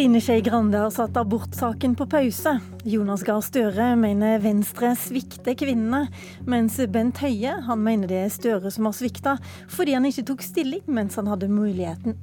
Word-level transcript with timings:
Trine 0.00 0.20
Skei 0.24 0.40
Grande 0.40 0.78
har 0.80 0.90
satt 0.90 1.16
abortsaken 1.20 1.92
på 1.92 2.06
pause. 2.08 2.54
Jonas 2.88 3.20
Gahr 3.20 3.42
Støre 3.44 3.90
mener 4.00 4.38
Venstre 4.40 4.94
svikter 4.96 5.52
kvinnene, 5.60 6.06
mens 6.48 6.78
Bent 6.88 7.20
Høie 7.20 7.58
han 7.66 7.82
mener 7.84 8.08
det 8.08 8.22
er 8.22 8.32
Støre 8.32 8.72
som 8.72 8.88
har 8.88 8.96
svikta, 8.96 9.36
fordi 9.68 9.98
han 9.98 10.08
ikke 10.08 10.24
tok 10.32 10.46
stilling 10.46 10.88
mens 10.88 11.20
han 11.20 11.28
hadde 11.28 11.52
muligheten. 11.52 12.16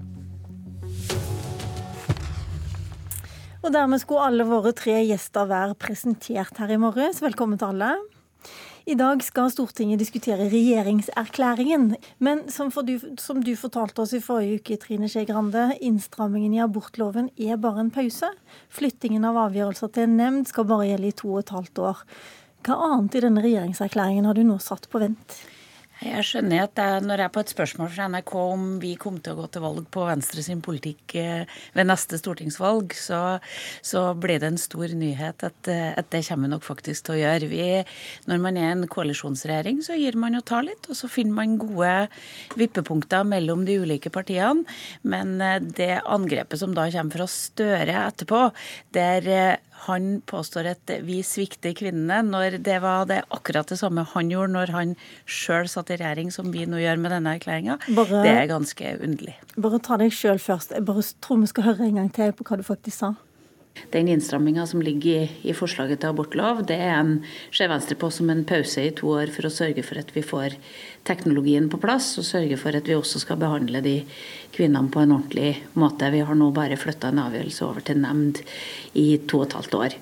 Og 3.62 3.70
dermed 3.78 4.02
skulle 4.02 4.26
alle 4.26 4.50
våre 4.50 4.74
tre 4.74 4.98
gjester 5.12 5.46
være 5.46 5.78
presentert 5.78 6.58
her 6.58 6.74
i 6.74 6.82
morges. 6.82 7.22
Velkommen 7.22 7.62
til 7.62 7.76
alle. 7.76 7.94
I 8.88 8.96
dag 8.96 9.20
skal 9.26 9.50
Stortinget 9.52 10.00
diskutere 10.00 10.46
regjeringserklæringen. 10.48 11.90
Men 12.24 12.46
som, 12.54 12.70
du, 12.88 12.94
som 13.20 13.42
du 13.44 13.52
fortalte 13.60 14.06
oss 14.06 14.14
i 14.16 14.22
forrige 14.24 14.62
uke, 14.62 14.78
Trine 14.80 15.10
Skei 15.12 15.26
Grande, 15.28 15.74
innstrammingen 15.84 16.56
i 16.56 16.62
abortloven 16.64 17.28
er 17.36 17.60
bare 17.60 17.84
en 17.84 17.92
pause. 17.92 18.30
Flyttingen 18.72 19.28
av 19.28 19.42
avgjørelser 19.48 19.92
til 19.92 20.08
en 20.08 20.16
nemnd 20.22 20.48
skal 20.48 20.70
bare 20.72 20.88
gjelde 20.88 21.12
i 21.12 21.18
to 21.20 21.34
og 21.34 21.44
et 21.44 21.54
halvt 21.58 21.84
år. 21.90 22.08
Hva 22.64 22.80
annet 22.88 23.20
i 23.20 23.26
denne 23.28 23.44
regjeringserklæringen 23.44 24.28
har 24.30 24.40
du 24.40 24.46
nå 24.48 24.56
satt 24.64 24.88
på 24.92 25.04
vent? 25.04 25.36
Jeg 25.98 26.26
skjønner 26.28 26.68
at 26.68 26.78
jeg, 26.78 27.02
når 27.10 27.24
jeg 27.24 27.34
på 27.34 27.42
et 27.42 27.52
spørsmål 27.56 27.88
fra 27.90 28.06
NRK 28.12 28.32
om 28.38 28.66
vi 28.82 28.92
kom 29.02 29.16
til 29.24 29.34
å 29.34 29.40
gå 29.40 29.48
til 29.50 29.64
valg 29.64 29.88
på 29.90 30.04
Venstre 30.06 30.44
sin 30.46 30.60
politikk 30.62 31.16
eh, 31.18 31.56
ved 31.74 31.88
neste 31.90 32.20
stortingsvalg, 32.22 32.94
så, 32.94 33.22
så 33.82 34.04
blir 34.14 34.38
det 34.44 34.52
en 34.52 34.62
stor 34.62 34.94
nyhet 34.94 35.42
at, 35.48 35.72
eh, 35.74 35.96
at, 35.98 36.12
det 36.14 36.22
kommer 36.28 36.52
nok 36.54 36.68
faktisk 36.68 37.08
til 37.08 37.16
å 37.16 37.20
gjøre. 37.24 37.50
Vi, 37.50 37.66
når 38.30 38.44
man 38.44 38.60
er 38.62 38.76
en 38.76 38.86
koalisjonsregjering, 38.94 39.82
så 39.88 39.98
gir 39.98 40.20
man 40.22 40.38
og 40.38 40.46
tar 40.46 40.68
litt, 40.70 40.86
og 40.86 41.00
så 41.00 41.10
finner 41.10 41.40
man 41.40 41.58
gode 41.62 41.96
vippepunkter 42.62 43.26
mellom 43.26 43.66
de 43.66 43.80
ulike 43.82 44.14
partiene. 44.14 44.68
Men 45.02 45.40
eh, 45.42 45.58
det 45.66 45.96
angrepet 46.06 46.62
som 46.62 46.78
da 46.78 46.86
kommer 46.94 47.24
fra 47.24 47.32
Støre 47.38 47.98
etterpå, 48.06 48.44
der 48.94 49.26
han 49.86 50.22
påstår 50.28 50.72
at 50.74 50.92
vi 51.06 51.20
svikter 51.26 51.76
kvinnene, 51.78 52.22
når 52.26 52.58
det 52.66 52.80
var 52.84 53.06
det 53.10 53.22
akkurat 53.34 53.70
det 53.70 53.78
samme 53.80 54.06
han 54.14 54.32
gjorde 54.34 54.56
når 54.56 54.74
han 54.76 54.96
sjøl 55.30 55.70
satt 55.70 55.92
i 55.94 56.00
regjering, 56.02 56.32
som 56.34 56.50
vi 56.54 56.66
nå 56.70 56.82
gjør 56.82 57.00
med 57.04 57.14
denne 57.14 57.36
erklæringa. 57.38 57.78
Det 57.88 58.34
er 58.34 58.50
ganske 58.50 58.96
underlig. 58.98 59.38
Bare 59.58 59.80
ta 59.84 60.00
deg 60.02 60.16
sjøl 60.16 60.42
først. 60.42 60.74
Jeg 60.76 60.88
bare 60.88 61.06
tror 61.24 61.42
vi 61.44 61.52
skal 61.54 61.70
høre 61.70 61.88
en 61.88 62.02
gang 62.02 62.12
til 62.16 62.34
på 62.36 62.48
hva 62.48 62.60
du 62.60 62.66
faktisk 62.68 62.98
sa. 63.04 63.14
Den 63.94 64.10
innstramminga 64.12 64.66
som 64.68 64.82
ligger 64.84 65.30
i, 65.42 65.54
forslaget 65.56 66.02
til 66.02 66.12
abortlov, 66.12 66.64
det 66.68 66.80
er 66.82 66.96
en, 66.98 67.14
ser 67.52 67.72
Venstre 67.72 67.98
på 68.00 68.10
som 68.14 68.30
en 68.34 68.46
pause 68.48 68.84
i 68.84 68.94
to 68.96 69.14
år 69.16 69.32
for 69.34 69.48
å 69.48 69.54
sørge 69.54 69.86
for 69.86 70.02
at 70.02 70.12
vi 70.16 70.26
får 70.26 70.58
teknologien 71.08 71.70
på 71.72 71.80
plass, 71.82 72.14
og 72.20 72.28
sørge 72.28 72.60
for 72.60 72.76
at 72.76 72.90
vi 72.90 72.98
også 72.98 73.24
skal 73.24 73.40
behandle 73.42 73.84
de 73.86 73.98
kvinnene 74.56 74.92
på 74.92 75.04
en 75.04 75.16
ordentlig 75.20 75.54
måte. 75.80 76.12
Vi 76.12 76.26
har 76.28 76.38
nå 76.38 76.52
bare 76.56 76.80
flytta 76.80 77.14
en 77.14 77.26
avgjørelse 77.28 77.68
over 77.68 77.88
til 77.88 78.04
nemnd 78.04 78.44
i 79.00 79.10
to 79.28 79.44
og 79.44 79.50
et 79.50 79.60
halvt 79.62 79.82
år. 79.82 80.00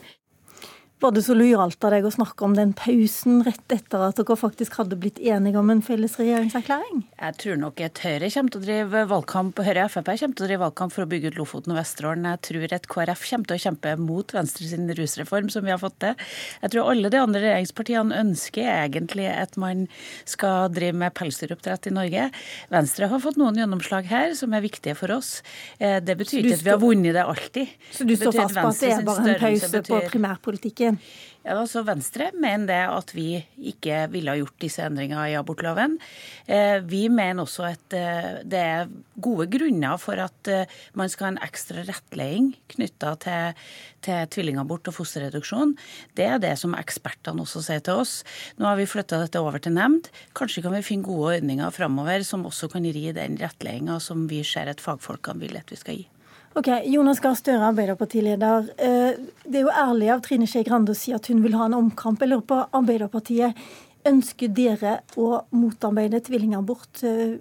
Var 1.03 1.11
det 1.11 1.25
så 1.25 1.33
lojalt 1.35 1.83
av 1.83 1.91
deg 1.91 2.05
å 2.07 2.09
snakke 2.13 2.45
om 2.47 2.53
den 2.55 2.69
pausen 2.71 3.41
rett 3.43 3.73
etter 3.75 3.99
at 3.99 4.15
dere 4.15 4.37
faktisk 4.39 4.77
hadde 4.79 4.95
blitt 4.95 5.17
enige 5.19 5.59
om 5.59 5.67
en 5.73 5.81
felles 5.83 6.13
regjeringserklæring? 6.15 7.01
Jeg 7.19 7.35
tror 7.41 7.57
nok 7.59 7.81
et 7.83 7.99
Høyre 7.99 8.29
kommer 8.31 8.53
til 8.53 8.61
å 8.61 8.63
drive 8.63 9.01
valgkamp, 9.09 9.59
Høyre 9.59 9.83
og 9.89 9.91
Frp 9.91 10.07
kommer 10.07 10.37
til 10.39 10.45
å 10.45 10.47
drive 10.47 10.61
valgkamp 10.63 10.95
for 10.95 11.03
å 11.03 11.09
bygge 11.11 11.33
ut 11.33 11.39
Lofoten 11.41 11.73
og 11.73 11.79
Vesterålen. 11.81 12.27
Jeg 12.31 12.41
tror 12.47 12.75
et 12.77 12.87
KrF 12.93 13.25
kommer 13.27 13.49
til 13.49 13.57
å 13.57 13.63
kjempe 13.65 13.95
mot 13.99 14.35
Venstre 14.37 14.69
sin 14.69 14.87
rusreform, 15.01 15.49
som 15.51 15.67
vi 15.67 15.73
har 15.73 15.81
fått 15.83 15.97
til. 16.05 16.15
Jeg 16.63 16.73
tror 16.77 16.93
alle 16.93 17.11
de 17.11 17.19
andre 17.19 17.43
regjeringspartiene 17.43 18.21
ønsker 18.23 18.71
egentlig 18.77 19.27
at 19.33 19.59
man 19.59 19.83
skal 20.23 20.71
drive 20.71 20.95
med 21.03 21.15
pelsdyroppdrett 21.19 21.91
i 21.91 21.95
Norge. 21.99 22.29
Venstre 22.71 23.11
har 23.11 23.23
fått 23.27 23.41
noen 23.41 23.59
gjennomslag 23.59 24.07
her 24.13 24.31
som 24.39 24.55
er 24.55 24.63
viktige 24.63 24.95
for 24.95 25.11
oss. 25.19 25.41
Eh, 25.75 25.99
det 25.99 26.15
betyr 26.23 26.39
ikke 26.39 26.61
at 26.61 26.65
vi 26.69 26.73
har 26.77 26.81
vunnet 26.87 27.19
det 27.19 27.27
alltid. 27.27 27.77
Så 27.91 28.07
du 28.07 28.15
står 28.15 28.39
fast 28.39 28.55
på 28.63 28.67
at 28.71 28.79
det 28.79 28.95
er 28.95 29.07
bare 29.11 29.35
en 29.35 29.43
pause 29.43 29.85
på 29.91 30.03
primærpolitikken? 30.15 30.84
Saken? 30.85 30.99
Ja, 31.45 31.59
altså 31.61 31.83
Venstre 31.85 32.31
mener 32.33 32.65
det 32.65 32.79
at 32.89 33.11
vi 33.13 33.37
ikke 33.69 34.07
ville 34.09 34.33
ha 34.33 34.39
gjort 34.39 34.57
disse 34.63 34.81
endringene 34.81 35.27
i 35.29 35.35
abortloven. 35.37 35.99
Eh, 36.47 36.79
vi 36.81 37.03
mener 37.07 37.43
også 37.43 37.67
at 37.69 37.93
eh, 37.93 38.39
det 38.41 38.61
er 38.61 38.89
gode 39.21 39.45
grunner 39.53 39.99
for 40.01 40.17
at 40.17 40.49
eh, 40.49 40.65
man 40.97 41.11
skal 41.11 41.27
ha 41.27 41.31
en 41.35 41.43
ekstra 41.45 41.83
rettledning 41.85 42.55
knytta 42.73 43.13
til, 43.21 43.61
til 44.01 44.25
tvillingabort 44.33 44.89
og 44.89 44.97
fosterreduksjon. 44.97 45.75
Det 46.17 46.25
er 46.25 46.41
det 46.41 46.55
som 46.57 46.73
ekspertene 46.73 47.45
også 47.45 47.61
sier 47.67 47.85
til 47.85 48.01
oss. 48.01 48.23
Nå 48.57 48.65
har 48.65 48.81
vi 48.81 48.89
flytta 48.89 49.21
dette 49.21 49.37
over 49.37 49.61
til 49.61 49.77
nemnd. 49.77 50.09
Kanskje 50.33 50.65
kan 50.65 50.73
vi 50.73 50.81
finne 50.87 51.05
gode 51.05 51.37
ordninger 51.37 51.77
framover 51.77 52.25
som 52.25 52.49
også 52.49 52.73
kan 52.73 52.89
gi 52.89 53.13
den 53.13 53.37
rettledninga 53.37 54.01
som 54.01 54.25
vi 54.31 54.41
ser 54.41 54.73
at 54.73 54.81
fagfolkene 54.81 55.45
vil 55.45 55.61
at 55.61 55.69
vi 55.69 55.77
skal 55.77 56.01
gi. 56.01 56.09
Ok, 56.55 56.69
Jonas 56.85 57.19
Gahr 57.19 57.35
Støre, 57.35 57.67
Arbeiderpartileder. 57.67 58.69
Eh, 58.79 59.17
det 59.43 59.57
er 59.59 59.65
jo 59.65 59.71
ærlig 59.75 60.07
av 60.13 60.21
Trine 60.23 60.45
Skei 60.47 60.63
Grande 60.63 60.93
å 60.93 60.95
si 60.95 61.11
at 61.11 61.27
hun 61.27 61.41
vil 61.43 61.57
ha 61.59 61.65
en 61.67 61.75
omkamp. 61.75 62.21
Jeg 62.23 62.31
lurer 62.31 62.45
på 62.47 62.59
Arbeiderpartiet. 62.79 63.59
Ønsker 64.07 64.53
dere 64.55 64.93
å 65.19 65.41
motarbeide 65.51 66.21
tvillingabort 66.23 67.03
eh, 67.03 67.33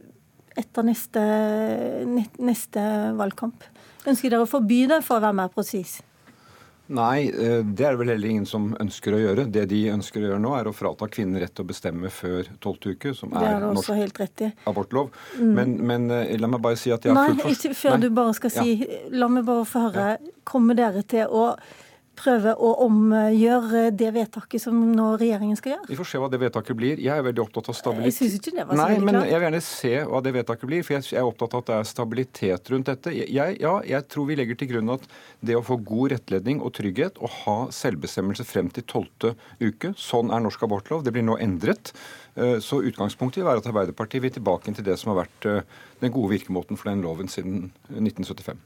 etter 0.58 0.88
neste, 0.88 1.22
neste 2.42 2.88
valgkamp? 3.14 3.68
Ønsker 4.02 4.34
dere 4.34 4.48
å 4.48 4.50
forby 4.50 4.80
det, 4.90 4.98
for 5.06 5.20
å 5.20 5.26
være 5.28 5.38
mer 5.44 5.54
presis? 5.54 6.00
Nei, 6.92 7.28
eh, 7.28 7.62
det 7.64 7.86
er 7.86 7.94
det 7.94 8.00
vel 8.02 8.10
heller 8.12 8.28
ingen 8.28 8.46
som 8.48 8.66
ønsker 8.80 9.16
å 9.16 9.20
gjøre. 9.22 9.46
Det 9.52 9.64
de 9.70 9.78
ønsker 9.94 10.20
å 10.20 10.28
gjøre 10.28 10.42
nå, 10.44 10.50
er 10.58 10.68
å 10.68 10.74
frata 10.76 11.08
kvinner 11.08 11.40
rett 11.40 11.54
til 11.56 11.64
å 11.64 11.70
bestemme 11.70 12.10
før 12.12 12.50
tolvte 12.60 12.92
uke, 12.92 13.14
som 13.16 13.32
er, 13.32 13.54
er 13.54 13.64
norsk 13.64 14.44
abortlov. 14.68 15.08
Mm. 15.38 15.54
Men, 15.56 15.72
men, 15.80 16.10
eh, 16.12 16.34
la 16.40 16.50
meg 16.52 16.60
bare 16.64 16.76
si 16.80 16.92
at 16.92 17.06
jeg 17.06 17.16
har 17.16 17.32
fullt 17.32 17.44
Nei, 17.44 17.54
ikke 17.56 17.78
før 17.78 17.96
Nei. 17.96 18.02
du 18.04 18.20
bare 18.20 18.36
skal 18.36 18.52
si 18.52 18.76
ja. 18.82 19.00
La 19.16 19.30
meg 19.32 19.48
bare 19.48 19.64
få 19.68 19.86
høre. 19.86 20.08
Kommer 20.44 20.76
dere 20.76 21.04
til 21.08 21.32
å 21.32 21.54
prøve 22.18 22.54
å 22.54 22.70
omgjøre 22.84 23.88
det 23.94 24.10
vedtaket 24.14 24.62
som 24.62 24.76
nå 24.94 25.10
regjeringen 25.20 25.58
skal 25.58 25.74
gjøre? 25.74 25.88
Vi 25.90 25.98
får 25.98 26.08
se 26.10 26.20
hva 26.22 26.30
det 26.32 26.40
vedtaket 26.42 26.78
blir. 26.78 27.02
Jeg 27.02 27.12
er 27.12 27.26
veldig 27.26 27.44
opptatt 27.44 27.70
av 27.72 27.78
stabilitet. 27.78 28.10
Jeg 28.10 28.16
synes 28.18 28.36
ikke 28.38 28.54
det 28.56 28.66
var 28.68 28.78
så 28.78 28.88
Nei, 28.88 28.98
men 29.04 29.18
jeg 29.20 29.34
vil 29.34 29.46
gjerne 29.48 29.62
se 29.66 29.92
hva 30.10 30.22
det 30.24 30.34
vedtaket 30.38 30.70
blir, 30.70 30.86
for 30.86 30.96
jeg 30.96 31.20
er 31.20 31.28
opptatt 31.28 31.56
av 31.56 31.64
at 31.64 31.70
det 31.70 31.78
er 31.78 31.88
stabilitet 31.90 32.72
rundt 32.74 32.90
dette. 32.90 33.14
Jeg, 33.14 33.56
ja, 33.62 33.74
jeg 33.94 34.08
tror 34.10 34.28
vi 34.30 34.38
legger 34.40 34.60
til 34.60 34.72
grunn 34.74 34.94
at 34.96 35.08
det 35.44 35.58
å 35.58 35.64
få 35.64 35.78
god 35.92 36.16
rettledning 36.16 36.62
og 36.64 36.74
trygghet 36.78 37.20
og 37.20 37.32
ha 37.44 37.56
selvbestemmelse 37.74 38.46
frem 38.48 38.70
til 38.74 38.86
tolvte 38.90 39.34
uke, 39.62 39.94
sånn 40.00 40.32
er 40.34 40.44
norsk 40.44 40.66
abortlov. 40.66 41.06
Det 41.06 41.14
blir 41.14 41.26
nå 41.26 41.38
endret. 41.42 41.94
Eh, 42.34 42.58
så 42.64 42.82
utgangspunktet 42.82 43.42
vil 43.42 43.48
være 43.48 43.62
at 43.62 43.70
Arbeiderpartiet 43.70 44.24
vil 44.24 44.34
tilbake 44.34 44.74
til 44.74 44.86
det 44.86 44.98
som 45.00 45.12
har 45.12 45.24
vært 45.24 45.50
eh, 45.50 45.74
den 46.02 46.14
gode 46.14 46.34
virkemåten 46.34 46.80
for 46.80 46.90
den 46.90 47.04
loven 47.04 47.30
siden 47.30 47.68
1975. 47.90 48.58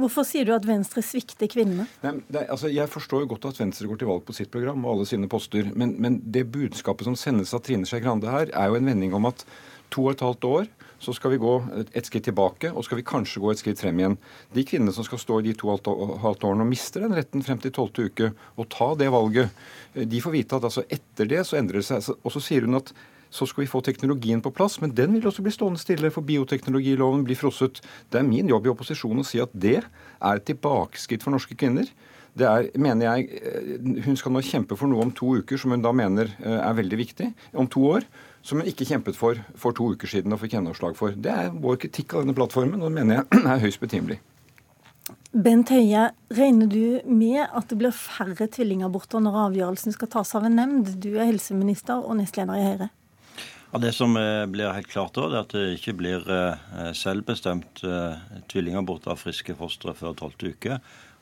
Hvorfor 0.00 0.26
sier 0.26 0.46
du 0.46 0.50
at 0.56 0.64
Venstre 0.66 1.04
svikter 1.06 1.46
kvinnene? 1.50 1.86
Altså, 2.02 2.66
jeg 2.72 2.90
forstår 2.90 3.22
jo 3.22 3.30
godt 3.34 3.46
at 3.52 3.60
Venstre 3.60 3.86
går 3.86 4.00
til 4.00 4.10
valg 4.10 4.24
på 4.26 4.34
sitt 4.34 4.50
program 4.50 4.82
og 4.82 4.96
alle 4.96 5.06
sine 5.06 5.28
poster, 5.30 5.68
men, 5.78 5.94
men 6.02 6.18
det 6.34 6.48
budskapet 6.54 7.06
som 7.06 7.14
sendes 7.18 7.54
av 7.54 7.62
Trine 7.62 7.86
Skei 7.86 8.02
Grande 8.02 8.32
her, 8.32 8.50
er 8.50 8.72
jo 8.72 8.80
en 8.80 8.90
vending 8.90 9.14
om 9.14 9.30
at 9.30 9.46
to 9.94 10.08
og 10.08 10.16
et 10.16 10.24
halvt 10.24 10.48
år 10.50 10.66
så 11.04 11.12
skal 11.14 11.34
vi 11.34 11.40
gå 11.42 11.52
et 11.84 12.06
skritt 12.08 12.24
tilbake, 12.26 12.70
og 12.72 12.86
skal 12.86 12.98
vi 12.98 13.06
kanskje 13.06 13.42
gå 13.42 13.50
et 13.52 13.60
skritt 13.60 13.80
frem 13.82 13.98
igjen. 14.00 14.14
De 14.56 14.64
kvinnene 14.66 14.94
som 14.94 15.04
skal 15.06 15.20
stå 15.20 15.40
i 15.40 15.48
de 15.50 15.54
to 15.58 15.68
og 15.70 16.14
halvt 16.22 16.46
årene 16.48 16.64
og 16.64 16.70
mister 16.70 17.04
den 17.04 17.16
retten 17.16 17.44
frem 17.44 17.60
til 17.60 17.74
tolvte 17.76 18.06
uke, 18.08 18.30
og 18.56 18.70
ta 18.72 18.94
det 18.98 19.10
valget, 19.12 19.64
de 19.94 20.22
får 20.24 20.34
vite 20.34 20.58
at 20.58 20.68
altså 20.70 20.86
etter 20.88 21.28
det 21.30 21.42
så 21.44 21.58
endrer 21.60 21.82
det 21.82 21.88
seg. 21.90 22.16
Og 22.22 22.34
så 22.34 22.42
sier 22.42 22.66
hun 22.66 22.80
at 22.80 22.94
så 23.34 23.48
skal 23.50 23.64
vi 23.64 23.70
få 23.70 23.82
teknologien 23.82 24.42
på 24.42 24.52
plass. 24.54 24.78
Men 24.82 24.94
den 24.94 25.16
vil 25.16 25.26
også 25.26 25.42
bli 25.42 25.52
stående 25.54 25.82
stille, 25.82 26.12
for 26.14 26.26
bioteknologiloven 26.26 27.24
blir 27.26 27.38
frosset. 27.38 27.80
Det 28.12 28.20
er 28.20 28.28
min 28.28 28.50
jobb 28.50 28.68
i 28.68 28.74
opposisjonen 28.74 29.24
å 29.24 29.26
si 29.26 29.42
at 29.42 29.54
det 29.54 29.80
er 29.82 30.36
et 30.36 30.46
tilbakeskritt 30.50 31.24
for 31.26 31.34
norske 31.34 31.56
kvinner. 31.58 31.90
Det 32.34 32.46
er, 32.50 32.68
mener 32.78 33.06
jeg, 33.06 33.42
eh, 33.46 34.04
Hun 34.04 34.16
skal 34.18 34.34
nå 34.34 34.42
kjempe 34.42 34.76
for 34.78 34.90
noe 34.90 35.02
om 35.06 35.12
to 35.14 35.36
uker 35.38 35.58
som 35.58 35.70
hun 35.70 35.82
da 35.82 35.92
mener 35.94 36.30
eh, 36.42 36.58
er 36.58 36.78
veldig 36.78 36.98
viktig. 36.98 37.32
Om 37.54 37.70
to 37.70 37.84
år. 37.94 38.06
Som 38.42 38.60
hun 38.60 38.70
ikke 38.70 38.86
kjempet 38.86 39.16
for 39.16 39.38
for 39.58 39.72
to 39.72 39.92
uker 39.94 40.10
siden 40.10 40.34
og 40.34 40.42
fikk 40.42 40.58
gjennomslag 40.58 40.98
for. 40.98 41.14
Det 41.14 41.30
er 41.30 41.50
vår 41.54 41.78
kritikk 41.86 42.14
av 42.14 42.24
denne 42.24 42.36
plattformen, 42.36 42.82
og 42.82 42.90
det 42.90 42.98
mener 43.00 43.22
jeg 43.22 43.44
er 43.54 43.62
høyst 43.62 43.82
betimelig. 43.82 44.20
Bent 45.34 45.70
Høie, 45.74 46.12
regner 46.30 46.68
du 46.70 47.00
med 47.10 47.40
at 47.42 47.66
det 47.70 47.78
blir 47.80 47.90
færre 47.90 48.46
tvillingaborter 48.46 49.22
når 49.22 49.40
avgjørelsen 49.48 49.96
skal 49.96 50.10
tas 50.12 50.30
av 50.38 50.46
en 50.46 50.54
nemnd? 50.60 50.92
Du 51.02 51.16
er 51.16 51.26
helseminister 51.26 51.98
og 51.98 52.20
nestleder 52.20 52.60
i 52.60 52.68
Høyre. 52.68 52.92
Ja, 53.74 53.78
Det 53.78 53.90
som 53.92 54.14
eh, 54.16 54.46
blir 54.46 54.70
helt 54.70 54.86
klart, 54.86 55.16
da, 55.16 55.24
er 55.26 55.40
at 55.40 55.50
det 55.50 55.80
ikke 55.80 55.96
blir 55.98 56.28
eh, 56.30 56.92
selvbestemt 56.94 57.80
eh, 57.82 58.20
tvillingabort 58.46 59.08
av 59.10 59.18
friske 59.18 59.56
fostre 59.58 59.90
før 59.98 60.14
tolvte 60.14 60.52
uke. 60.54 60.76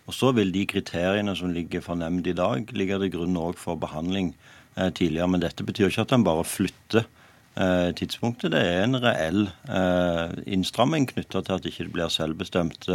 Og 0.05 0.13
Så 0.13 0.35
vil 0.37 0.53
de 0.53 0.67
kriteriene 0.69 1.33
som 1.33 1.49
ligger 1.49 1.81
for 1.81 1.97
nemnd 1.97 2.29
i 2.29 2.37
dag, 2.37 2.69
ligge 2.77 2.99
til 3.01 3.13
grunn 3.15 3.41
òg 3.41 3.57
for 3.57 3.81
behandling 3.81 4.35
tidligere. 4.77 5.31
Men 5.33 5.41
dette 5.41 5.65
betyr 5.65 5.89
ikke 5.89 6.05
at 6.05 6.13
en 6.13 6.25
bare 6.27 6.45
flytter 6.45 7.09
tidspunktet. 7.97 8.53
Det 8.53 8.61
er 8.61 8.83
en 8.83 8.99
reell 9.01 9.43
innstramming 10.49 11.07
knytta 11.11 11.43
til 11.45 11.55
at 11.55 11.65
det 11.65 11.73
ikke 11.73 11.93
blir 11.93 12.13
selvbestemt 12.13 12.89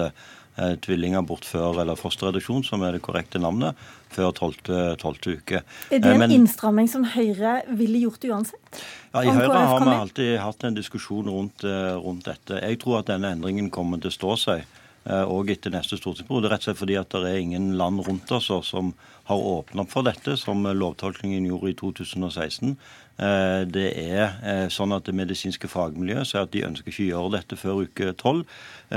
tvillingabort 0.83 1.45
før, 1.45 1.81
eller 1.83 1.99
fosterreduksjon, 1.99 2.63
som 2.65 2.81
er 2.83 2.97
det 2.97 3.03
korrekte 3.05 3.41
navnet, 3.41 3.77
før 4.13 4.31
tolvte 4.37 5.35
uke. 5.37 5.61
Er 5.91 6.01
det 6.01 6.13
en 6.13 6.23
Men, 6.23 6.33
innstramming 6.33 6.89
som 6.89 7.05
Høyre 7.13 7.59
ville 7.77 8.01
gjort 8.05 8.25
uansett? 8.25 8.81
Ja, 9.13 9.21
I 9.21 9.33
Høyre 9.35 9.61
har 9.69 9.85
vi 9.85 9.93
alltid 9.93 10.33
hatt 10.41 10.65
en 10.67 10.77
diskusjon 10.77 11.29
rundt, 11.29 11.63
rundt, 11.63 12.25
dette. 12.25 12.61
Jeg 12.63 12.81
tror 12.81 13.01
at 13.01 13.11
denne 13.11 13.35
endringen 13.35 13.69
kommer 13.73 14.01
til 14.01 14.09
å 14.09 14.17
stå 14.17 14.37
seg. 14.47 14.65
Òg 15.07 15.51
etter 15.53 15.71
neste 15.71 15.99
stortingsperiode. 15.99 16.49
Rett 16.51 16.65
og 16.65 16.69
slett 16.69 16.79
fordi 16.81 16.97
at 16.99 17.13
det 17.15 17.29
er 17.31 17.41
ingen 17.41 17.73
land 17.79 18.03
rundt 18.07 18.31
oss 18.35 18.49
som 18.67 18.93
har 19.27 19.43
åpnet 19.51 19.85
opp 19.85 19.91
for 19.91 20.07
dette, 20.07 20.37
som 20.39 20.63
lovtolkningen 20.67 21.47
gjorde 21.47 21.71
i 21.71 21.77
2016. 21.79 22.73
Det 23.17 23.87
er 23.97 24.67
sånn 24.69 24.93
at 24.93 25.07
Det 25.07 25.15
medisinske 25.17 25.67
fagmiljøet 25.71 26.29
sier 26.29 26.45
at 26.45 26.51
de 26.53 26.65
ønsker 26.67 26.91
ikke 26.91 27.07
å 27.07 27.11
gjøre 27.11 27.33
dette 27.39 27.57
før 27.57 27.81
uke 27.87 28.11
12. 28.13 28.43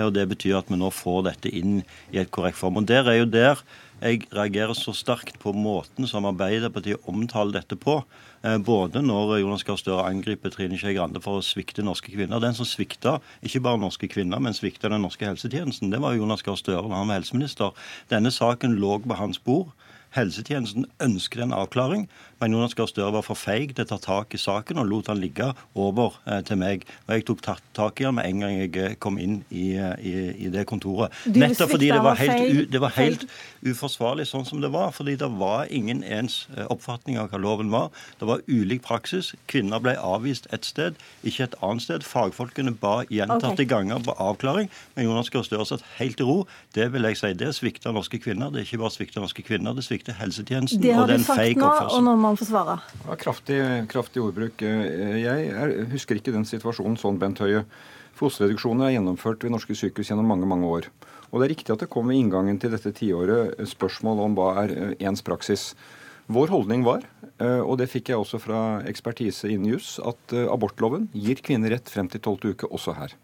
og 0.04 0.10
Det 0.14 0.26
betyr 0.34 0.58
at 0.58 0.68
vi 0.68 0.76
nå 0.76 0.90
får 0.92 1.22
dette 1.30 1.54
inn 1.56 1.80
i 2.12 2.20
et 2.20 2.30
korrekt 2.30 2.60
form. 2.60 2.82
Og 2.82 2.86
Der 2.86 3.08
er 3.08 3.22
jo 3.22 3.30
der 3.30 3.62
jeg 4.00 4.25
reagerer 4.32 4.73
så 4.76 4.94
sterkt 4.97 5.37
på 5.43 5.52
måten 5.52 6.08
som 6.08 6.25
Arbeiderpartiet 6.29 7.05
omtaler 7.11 7.58
dette 7.58 7.76
på. 7.76 7.99
Eh, 8.41 8.56
både 8.56 9.02
når 9.05 9.38
Jonas 9.43 9.64
Gahr 9.69 9.76
Støre 9.76 10.06
angriper 10.08 10.52
Trine 10.55 10.79
Skei 10.81 10.94
Grande 10.97 11.20
for 11.20 11.41
å 11.41 11.44
svikte 11.44 11.85
norske 11.85 12.12
kvinner. 12.14 12.41
Den 12.41 12.56
som 12.56 12.69
svikta 12.69 13.19
ikke 13.44 13.61
bare 13.67 13.82
norske 13.82 14.08
kvinner, 14.08 14.41
men 14.41 14.56
svikta 14.56 14.88
den 14.88 15.05
norske 15.05 15.29
helsetjenesten, 15.29 15.93
det 15.93 16.00
var 16.00 16.17
Jonas 16.17 16.44
Gahr 16.47 16.56
Støre 16.56 16.87
da 16.88 16.97
han 16.97 17.12
var 17.12 17.20
helseminister. 17.20 17.76
Denne 18.12 18.32
saken 18.32 18.79
lå 18.81 18.97
på 19.05 19.20
hans 19.20 19.43
bord. 19.44 19.75
Helsetjenesten 20.16 20.88
ønsket 21.02 21.44
en 21.44 21.54
avklaring, 21.54 22.08
men 22.40 22.54
Jonas 22.54 22.74
Gahr 22.74 22.88
Støre 22.88 23.12
var 23.14 23.22
for 23.22 23.38
feig 23.38 23.74
til 23.76 23.84
å 23.84 23.88
ta 23.92 23.98
tak 24.00 24.34
i 24.34 24.40
saken 24.40 24.80
og 24.80 24.88
lot 24.88 25.10
han 25.12 25.20
ligge 25.20 25.50
over 25.78 26.16
eh, 26.24 26.40
til 26.48 26.58
meg. 26.58 26.86
Og 27.06 27.12
Jeg 27.14 27.26
tok 27.28 27.44
tak 27.44 28.00
i 28.00 28.06
han 28.08 28.16
med 28.16 28.26
en 28.26 28.42
gang 28.42 28.56
jeg 28.56 28.72
eh, 28.80 28.96
kom 28.98 29.20
inn 29.20 29.42
i, 29.52 29.74
eh, 29.76 29.92
i, 30.00 30.14
i 30.46 30.50
det 30.50 30.64
kontoret. 30.70 31.14
Nettopp 31.28 31.74
fordi 31.76 31.92
det 31.92 32.00
var, 32.02 32.16
helt, 32.18 32.72
det 32.72 32.80
var 32.82 32.94
helt 32.96 33.26
uforsvarlig 33.60 34.26
sånn 34.30 34.48
som 34.48 34.64
det 34.64 34.72
var. 34.72 34.90
Fordi 34.96 35.14
det 35.20 35.28
var 35.38 35.70
ingen 35.70 36.00
ens 36.02 36.42
oppfatning 36.72 37.20
av 37.20 37.28
hva 37.30 37.42
loven 37.44 37.70
var. 37.70 37.92
Det 38.18 38.26
var 38.30 38.42
ulik 38.48 38.82
praksis. 38.88 39.34
Kvinner 39.52 39.84
ble 39.84 39.94
avvist 40.00 40.48
et 40.56 40.66
sted, 40.66 40.96
ikke 41.22 41.46
et 41.46 41.58
annet 41.60 41.86
sted. 41.86 42.08
Fagfolkene 42.08 42.72
ba 42.72 43.02
gjentatte 43.06 43.52
okay. 43.60 43.68
ganger 43.68 44.00
på 44.02 44.16
avklaring, 44.16 44.72
men 44.96 45.06
Jonas 45.06 45.30
Gahr 45.30 45.44
Støre 45.46 45.68
satt 45.68 45.84
helt 46.00 46.24
i 46.24 46.26
ro. 46.26 46.40
Det 46.74 46.88
vil 46.94 47.04
jeg 47.10 47.20
si, 47.20 47.34
det 47.36 47.52
svikta 47.58 47.92
norske 47.92 48.18
kvinner. 48.22 48.48
Det 48.48 48.64
er 48.64 48.68
ikke 48.70 48.82
bare 48.86 48.96
svikta 48.96 49.20
norske 49.20 49.44
kvinner. 49.44 49.76
det 49.76 49.84
svikter 49.84 50.00
helsetjenesten. 50.08 50.81
Det 50.81 50.97
har 50.97 51.11
du 51.11 51.19
sagt 51.20 51.61
nå, 51.61 51.69
og 51.69 52.00
nå 52.00 52.17
må 52.17 52.31
man 52.31 52.41
få 52.41 52.49
svare. 52.49 52.79
Ja, 53.05 53.17
kraftig, 53.20 53.61
kraftig, 53.93 54.25
ordbruk. 54.25 54.64
Jeg 54.64 55.50
er, 55.52 55.75
husker 55.93 56.17
ikke 56.17 56.32
den 56.32 56.49
situasjonen 56.49 56.97
sånn, 57.00 57.20
Bent 57.20 57.44
Høie. 57.44 57.67
Fosterreduksjoner 58.20 58.88
er 58.88 58.97
gjennomført 58.99 59.44
ved 59.44 59.55
norske 59.55 59.76
sykehus 59.76 60.11
gjennom 60.12 60.29
mange 60.29 60.49
mange 60.49 60.69
år. 60.69 60.91
Og 61.31 61.41
Det 61.41 61.47
er 61.47 61.52
riktig 61.55 61.75
at 61.75 61.82
det 61.85 61.91
kom 61.93 62.11
ved 62.11 62.19
inngangen 62.19 62.58
til 62.61 62.75
dette 62.75 62.93
tiåret 62.97 63.55
spørsmål 63.70 64.25
om 64.26 64.37
hva 64.37 64.50
er 64.64 64.75
eh, 64.75 64.93
ens 65.06 65.23
praksis. 65.23 65.70
Vår 66.31 66.50
holdning 66.50 66.82
var, 66.87 67.06
eh, 67.38 67.62
og 67.62 67.79
det 67.79 67.88
fikk 67.91 68.11
jeg 68.11 68.19
også 68.19 68.41
fra 68.43 68.61
ekspertise 68.91 69.50
innen 69.50 69.73
jus, 69.73 69.99
at 70.03 70.35
eh, 70.35 70.50
abortloven 70.50 71.08
gir 71.14 71.43
kvinner 71.43 71.75
rett 71.75 71.91
frem 71.91 72.11
til 72.11 72.23
tolvte 72.23 72.55
uke 72.55 72.70
også 72.70 72.96
her. 72.99 73.14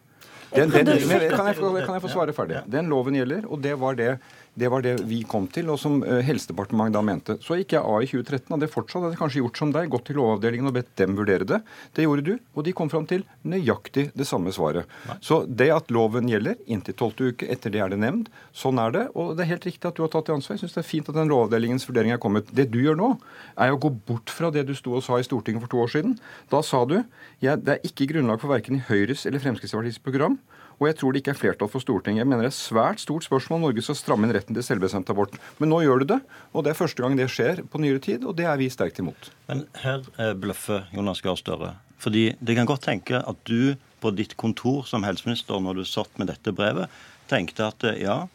Den, 0.54 0.70
den, 0.70 0.86
kan, 0.86 0.94
jeg, 0.94 1.30
kan, 1.34 1.48
jeg, 1.50 2.02
få 2.04 2.12
svare 2.12 2.32
ferdig? 2.32 2.62
Den 2.70 2.86
loven 2.88 3.18
gjelder, 3.18 3.48
og 3.50 3.60
det 3.64 3.74
var 3.82 3.98
det 3.98 4.12
det 4.56 4.70
var 4.72 4.82
det 4.84 4.94
vi 5.04 5.18
kom 5.28 5.46
til, 5.52 5.68
og 5.68 5.76
som 5.80 5.98
eh, 6.00 6.22
Helsedepartementet 6.24 6.96
da 6.96 7.02
mente. 7.04 7.36
Så 7.44 7.58
gikk 7.58 7.74
jeg 7.76 7.84
av 7.84 8.00
i 8.00 8.08
2013, 8.08 8.54
og 8.54 8.62
det 8.62 8.70
fortsatt 8.72 9.02
hadde 9.02 9.12
jeg 9.12 9.20
kanskje 9.20 9.42
gjort 9.42 9.60
som 9.60 9.72
deg, 9.74 9.90
gått 9.92 10.06
til 10.08 10.16
Lovavdelingen 10.16 10.70
og 10.70 10.76
bedt 10.78 10.94
dem 10.96 11.16
vurdere 11.18 11.48
det. 11.48 11.58
Det 11.96 12.06
gjorde 12.06 12.24
du, 12.24 12.32
og 12.56 12.64
de 12.64 12.74
kom 12.76 12.90
fram 12.92 13.04
til 13.10 13.26
nøyaktig 13.44 14.06
det 14.16 14.28
samme 14.28 14.54
svaret. 14.56 14.88
Nei. 15.10 15.18
Så 15.28 15.42
det 15.44 15.68
at 15.74 15.92
loven 15.92 16.30
gjelder 16.32 16.56
inntil 16.72 16.96
tolvte 16.96 17.28
uke, 17.34 17.50
etter 17.52 17.74
det 17.74 17.84
er 17.84 17.92
det 17.92 18.00
nevnt, 18.00 18.32
sånn 18.56 18.80
er 18.80 18.96
det. 18.96 19.04
Og 19.12 19.34
det 19.36 19.44
er 19.44 19.52
helt 19.52 19.68
riktig 19.68 19.90
at 19.90 20.00
du 20.00 20.04
har 20.06 20.12
tatt 20.14 20.30
det 20.30 20.38
ansvar. 20.38 20.56
Jeg 20.56 20.64
syns 20.64 20.78
det 20.78 20.82
er 20.86 20.88
fint 20.88 21.12
at 21.12 21.20
den 21.20 21.32
Lovavdelingens 21.32 21.84
vurdering 21.90 22.16
er 22.16 22.22
kommet. 22.22 22.48
Det 22.56 22.70
du 22.72 22.80
gjør 22.80 22.96
nå, 22.96 23.12
er 23.60 23.76
å 23.76 23.80
gå 23.80 23.92
bort 24.08 24.32
fra 24.32 24.48
det 24.54 24.64
du 24.70 24.72
sto 24.78 24.96
og 24.96 25.04
sa 25.04 25.20
i 25.20 25.28
Stortinget 25.28 25.66
for 25.66 25.76
to 25.76 25.84
år 25.84 25.92
siden. 25.98 26.16
Da 26.52 26.64
sa 26.64 26.86
du 26.88 27.02
ja, 27.44 27.58
det 27.60 27.76
er 27.76 27.84
ikke 27.84 28.08
grunnlag 28.14 28.40
for 28.40 28.56
verken 28.56 28.80
i 28.80 28.84
Høyres 28.88 29.28
eller 29.28 29.42
Fremskrittspartiets 29.44 30.00
program 30.00 30.40
og 30.76 30.88
jeg 30.90 30.98
tror 30.98 31.14
det 31.14 31.22
ikke 31.22 31.32
er 31.32 31.38
flertall 31.40 31.70
for 31.72 31.84
Stortinget. 31.84 32.20
Jeg 32.20 32.28
mener 32.28 32.44
det 32.44 32.52
er 32.52 32.58
svært 32.58 33.00
stort 33.00 33.24
spørsmål 33.24 33.58
om 33.58 33.66
Norge 33.68 33.84
skal 33.84 33.96
stramme 33.96 34.28
inn 34.28 34.34
retten 34.36 34.56
til 34.56 34.66
selvbestemt 34.66 35.08
abort. 35.12 35.38
Men 35.60 35.72
nå 35.72 35.80
gjør 35.86 36.02
du 36.02 36.10
det, 36.12 36.20
og 36.52 36.66
det 36.66 36.72
er 36.72 36.78
første 36.78 37.02
gang 37.02 37.16
det 37.16 37.30
skjer 37.32 37.62
på 37.72 37.80
nyere 37.80 38.02
tid, 38.04 38.26
og 38.28 38.36
det 38.36 38.48
er 38.50 38.60
vi 38.60 38.68
sterkt 38.72 39.00
imot. 39.00 39.30
Men 39.48 39.64
her 39.80 40.04
eh, 40.20 40.34
bløffer 40.36 40.88
Jonas 40.92 41.24
Gahr 41.24 41.40
Støre. 41.40 41.74
Fordi 42.02 42.28
det 42.44 42.58
kan 42.58 42.68
godt 42.68 42.84
tenke 42.84 43.22
at 43.24 43.40
du 43.48 43.76
på 44.04 44.12
ditt 44.12 44.36
kontor 44.36 44.84
som 44.84 45.06
helseminister, 45.06 45.56
når 45.62 45.80
du 45.80 45.86
satt 45.88 46.20
med 46.20 46.28
dette 46.28 46.52
brevet, 46.52 46.92
tenkte 47.30 47.70
at 47.70 47.88
eh, 47.88 48.02
ja, 48.04 48.26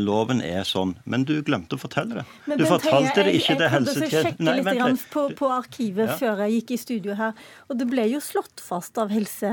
loven 0.00 0.40
er 0.44 0.64
sånn. 0.68 0.94
Men 1.04 1.24
du 1.28 1.36
glemte 1.46 1.76
å 1.76 1.80
fortelle 1.80 2.20
det. 2.20 2.24
Men 2.50 2.60
du 2.60 2.64
fortalte 2.68 3.24
det 3.26 3.34
ikke 3.38 3.56
til 3.60 3.70
helsetjenesten. 3.72 4.50
Jeg 4.50 4.64
prøvde 4.64 4.70
å 4.70 4.74
sjekke 4.74 4.88
litt 4.90 5.04
på, 5.12 5.24
på 5.38 5.50
arkivet 5.54 6.12
ja. 6.12 6.16
før 6.20 6.42
jeg 6.44 6.56
gikk 6.58 6.72
i 6.74 6.80
studio 6.84 7.16
her. 7.18 7.44
Og 7.68 7.78
det 7.80 7.86
ble 7.90 8.06
jo 8.10 8.22
slått 8.24 8.62
fast 8.64 8.98
av 9.00 9.12
helse, 9.14 9.50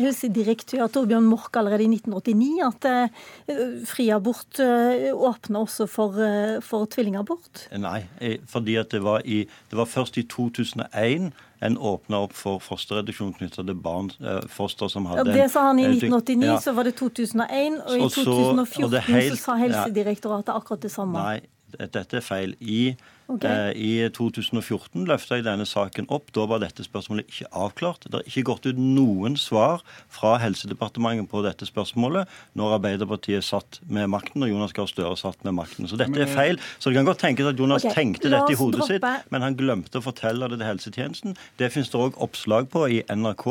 helsedirektør 0.00 0.88
Torbjørn 0.92 1.28
Mork 1.28 1.58
allerede 1.60 1.86
i 1.86 1.90
1989 1.92 2.64
at 2.66 2.88
uh, 2.90 3.76
friabort 3.88 4.62
uh, 4.62 5.10
åpner 5.30 5.64
også 5.64 5.88
for, 5.90 6.16
uh, 6.20 6.58
for 6.64 6.88
tvillingabort. 6.90 7.66
Nei, 7.80 8.04
fordi 8.50 8.76
at 8.80 8.92
det 8.94 9.02
var, 9.04 9.24
i, 9.24 9.44
det 9.70 9.78
var 9.78 9.88
først 9.90 10.18
i 10.20 10.26
2001 10.30 11.30
en 11.60 11.76
åpna 11.78 12.22
opp 12.24 12.32
for 12.36 12.60
fosterreduksjon 12.64 13.34
knytta 13.36 13.62
til 13.66 13.76
barn, 13.76 14.10
eh, 14.24 14.40
foster 14.48 14.88
som 14.88 15.06
hadde 15.10 15.26
ja, 15.28 15.36
Det 15.42 15.48
sa 15.52 15.66
han 15.68 15.78
i 15.78 15.86
1989, 15.90 16.46
ja. 16.46 16.58
så 16.64 16.72
var 16.76 16.88
det 16.88 16.94
2001, 16.96 17.80
og 17.84 17.96
i 17.96 18.08
2014 18.16 19.00
helt, 19.10 19.34
så 19.34 19.40
sa 19.42 19.56
Helsedirektoratet 19.60 20.54
akkurat 20.54 20.86
det 20.86 20.92
samme. 20.94 21.20
Nei, 21.20 21.40
dette 21.76 22.16
er 22.16 22.24
feil. 22.24 22.56
I 22.60 22.94
Okay. 23.34 23.70
Eh, 23.72 24.06
I 24.06 24.10
2014 24.14 25.06
løfta 25.08 25.38
jeg 25.38 25.46
denne 25.46 25.66
saken 25.68 26.08
opp. 26.12 26.30
Da 26.36 26.46
var 26.50 26.62
dette 26.62 26.84
spørsmålet 26.86 27.28
ikke 27.30 27.50
avklart. 27.56 28.06
Det 28.06 28.20
har 28.20 28.28
ikke 28.28 28.46
gått 28.50 28.68
ut 28.70 28.80
noen 28.80 29.36
svar 29.40 29.84
fra 30.12 30.36
Helsedepartementet 30.42 31.30
på 31.30 31.42
dette 31.44 31.68
spørsmålet 31.68 32.30
når 32.58 32.76
Arbeiderpartiet 32.78 33.46
satt 33.46 33.80
med 33.90 34.08
makten 34.12 34.46
og 34.46 34.52
Jonas 34.52 34.74
Gahr 34.76 34.88
Støre 34.90 35.16
satt 35.18 35.42
med 35.46 35.56
makten. 35.58 35.88
Så 35.90 35.98
dette 36.00 36.20
er 36.20 36.30
feil. 36.30 36.60
Så 36.78 36.90
det 36.90 37.00
kan 37.00 37.08
godt 37.08 37.22
tenkes 37.24 37.50
at 37.50 37.60
Jonas 37.60 37.86
okay. 37.86 37.96
tenkte 37.98 38.32
dette 38.32 38.54
i 38.54 38.58
hodet 38.58 38.80
droppe. 38.80 39.00
sitt, 39.00 39.30
men 39.34 39.46
han 39.46 39.58
glemte 39.58 40.00
å 40.00 40.04
fortelle 40.04 40.50
det 40.50 40.60
til 40.60 40.68
helsetjenesten. 40.68 41.36
Det 41.60 41.70
finnes 41.74 41.90
det 41.92 42.00
òg 42.00 42.18
oppslag 42.22 42.70
på 42.72 42.86
i 42.90 43.02
NRK, 43.10 43.46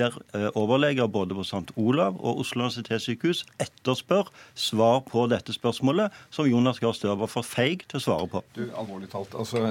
der 0.00 0.16
uh, 0.34 0.48
overleger 0.58 1.10
både 1.12 1.36
på 1.36 1.44
St. 1.46 1.76
Olav 1.76 2.18
og 2.20 2.42
Oslo 2.42 2.62
universitetssykehus 2.62 3.44
etterspør 3.62 4.30
svar 4.54 5.00
på 5.08 5.24
dette 5.30 5.54
spørsmålet, 5.54 6.12
som 6.30 6.48
Jonas 6.48 6.80
Gahr 6.82 6.94
Støre 6.96 7.18
var 7.22 7.30
for 7.30 7.46
feig 7.46 7.86
til 7.90 8.00
å 8.00 8.04
svare 8.06 8.28
på. 8.30 8.42
Du, 8.56 8.64
alvorlig 8.78 9.10
talt 9.12 9.21
alt. 9.22 9.36
Altså, 9.38 9.62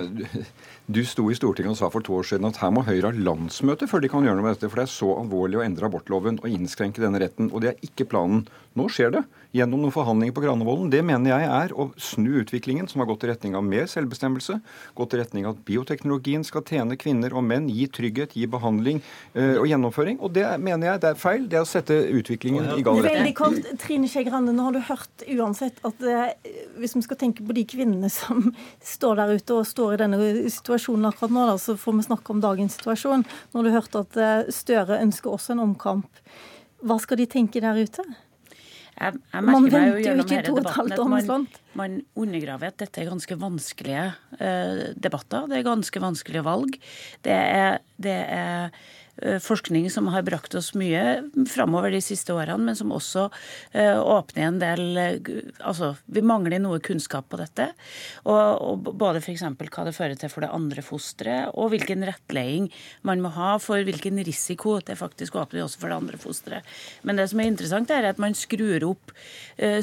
du 0.91 1.01
sto 1.07 1.27
i 1.31 1.37
Stortinget 1.37 1.75
og 1.75 1.79
sa 1.79 1.91
for 1.93 2.05
to 2.05 2.17
år 2.17 2.27
siden 2.31 2.49
at 2.49 2.59
her 2.63 2.73
må 2.73 2.85
Høyre 2.87 3.11
ha 3.11 3.25
landsmøte 3.29 3.89
før 3.91 4.03
de 4.03 4.11
kan 4.11 4.25
gjøre 4.25 4.39
noe 4.39 4.47
med 4.47 4.57
dette. 4.57 4.71
For 4.71 4.81
det 4.81 4.87
er 4.87 4.95
så 4.95 5.11
alvorlig 5.19 5.61
å 5.61 5.65
endre 5.65 5.87
abortloven 5.91 6.41
og 6.41 6.49
innskrenke 6.49 7.03
denne 7.03 7.21
retten. 7.21 7.51
Og 7.51 7.63
det 7.63 7.73
er 7.73 7.85
ikke 7.85 8.09
planen. 8.11 8.45
Nå 8.79 8.87
skjer 8.91 9.11
det 9.17 9.25
gjennom 9.51 9.81
noen 9.83 9.91
forhandlinger 9.91 10.31
på 10.35 10.43
Granavolden. 10.45 10.89
Det 10.91 11.01
mener 11.03 11.33
jeg 11.33 11.47
er 11.51 11.73
å 11.75 11.89
snu 11.99 12.29
utviklingen 12.39 12.87
som 12.87 13.01
har 13.03 13.09
gått 13.09 13.25
i 13.25 13.31
retning 13.31 13.55
av 13.59 13.65
mer 13.67 13.89
selvbestemmelse, 13.91 14.57
gått 14.95 15.15
i 15.15 15.19
retning 15.19 15.47
av 15.47 15.57
at 15.57 15.65
bioteknologien 15.67 16.45
skal 16.47 16.63
tjene 16.67 16.95
kvinner 16.99 17.35
og 17.35 17.43
menn, 17.43 17.67
gi 17.71 17.89
trygghet, 17.91 18.37
gi 18.37 18.47
behandling 18.51 19.01
øh, 19.35 19.57
og 19.59 19.67
gjennomføring. 19.67 20.21
Og 20.23 20.31
det 20.37 20.45
mener 20.63 20.93
jeg 20.93 21.03
det 21.03 21.11
er 21.11 21.19
feil. 21.19 21.49
Det 21.51 21.59
er 21.59 21.65
å 21.65 21.67
sette 21.67 21.97
utviklingen 22.21 22.69
i 22.77 22.85
gal 22.85 23.01
retning. 23.01 23.19
Veldig 23.19 23.35
kort, 23.41 23.73
Trine 23.83 24.11
Skei 24.11 24.23
Grande, 24.27 24.55
nå 24.55 24.69
har 24.69 24.77
du 24.77 24.81
hørt 24.87 25.27
uansett 25.27 25.83
at 25.87 26.07
eh, 26.07 26.31
hvis 26.79 26.95
vi 26.95 27.03
skal 27.09 27.19
tenke 27.19 27.43
på 27.43 27.57
de 27.57 27.67
kvinnene 27.67 28.11
som 28.13 28.53
står 28.93 29.19
der 29.19 29.35
ute 29.35 29.40
og 29.49 29.65
står 29.67 29.95
i 29.95 30.01
denne 30.03 30.19
situasjonen 30.53 31.09
akkurat 31.09 31.33
nå, 31.33 31.45
da, 31.49 31.55
så 31.61 31.77
får 31.79 31.97
vi 31.97 32.07
snakke 32.09 32.33
om 32.33 32.41
dagens 32.43 32.77
situasjon. 32.77 33.25
Når 33.55 33.65
du 33.65 33.71
hørte 33.73 34.03
at 34.05 34.19
eh, 34.21 34.51
Støre 34.53 35.01
ønsker 35.01 35.33
også 35.33 35.55
en 35.55 35.63
omkamp. 35.65 36.21
Hva 36.85 36.99
skal 37.01 37.21
de 37.21 37.29
tenke 37.29 37.63
der 37.63 37.77
ute? 37.77 38.05
Jeg, 39.01 39.17
jeg 39.17 39.43
man 39.47 39.65
venter 39.65 40.11
jo 40.11 40.21
ikke 40.21 40.41
to 40.45 40.53
og 40.53 40.61
et 40.61 40.73
halvt 40.75 40.99
år 41.01 41.09
med 41.09 41.25
sånt. 41.25 41.59
Man 41.79 42.01
undergraver 42.19 42.69
at 42.69 42.81
dette 42.83 43.01
er 43.01 43.09
ganske 43.09 43.37
vanskelige 43.39 44.07
uh, 44.37 44.81
debatter. 44.93 45.47
Det 45.49 45.57
er 45.57 45.65
ganske 45.65 46.01
vanskelige 46.03 46.43
valg. 46.45 46.75
Det 47.25 47.33
er, 47.33 47.79
det 47.97 48.17
er 48.27 48.67
Eh, 48.71 49.00
forskning 49.43 49.89
som 49.93 50.07
har 50.11 50.25
brakt 50.25 50.55
oss 50.57 50.71
mye 50.77 51.21
framover 51.49 51.93
de 51.93 52.01
siste 52.03 52.33
årene, 52.33 52.65
men 52.65 52.77
som 52.77 52.91
også 52.93 53.27
eh, 53.77 53.97
åpner 53.97 54.47
en 54.47 54.59
del 54.61 54.83
eh, 54.97 55.29
Altså, 55.61 55.93
vi 56.11 56.23
mangler 56.25 56.59
noe 56.61 56.81
kunnskap 56.83 57.27
på 57.29 57.37
dette. 57.39 57.67
Og, 58.25 58.61
og 58.61 58.89
både 58.97 59.21
f.eks. 59.21 59.43
hva 59.45 59.85
det 59.85 59.93
fører 59.95 60.17
til 60.19 60.31
for 60.31 60.43
det 60.43 60.51
andre 60.53 60.83
fosteret, 60.85 61.51
og 61.53 61.71
hvilken 61.73 62.05
rettledning 62.07 62.69
man 63.07 63.21
må 63.23 63.31
ha 63.35 63.53
for 63.61 63.83
hvilken 63.85 64.19
risiko 64.25 64.79
det 64.85 64.97
faktisk 64.99 65.37
åpner 65.39 65.65
også 65.65 65.81
for 65.81 65.91
det 65.91 65.99
andre 66.01 66.19
fosteret. 66.21 66.71
Men 67.07 67.19
det 67.19 67.29
som 67.31 67.41
er 67.41 67.51
interessant, 67.51 67.93
er 67.93 68.09
at 68.09 68.21
man 68.21 68.35
skrur 68.37 68.83
opp, 68.89 69.13